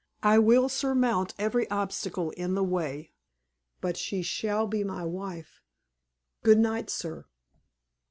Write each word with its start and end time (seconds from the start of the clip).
I 0.23 0.39
will 0.39 0.67
surmount 0.67 1.35
every 1.37 1.69
obstacle 1.69 2.31
in 2.31 2.55
the 2.55 2.63
way; 2.63 3.11
but 3.81 3.95
she 3.97 4.23
shall 4.23 4.65
be 4.65 4.83
my 4.83 5.05
wife! 5.05 5.61
Good 6.41 6.57
night, 6.57 6.89
sir." 6.89 7.27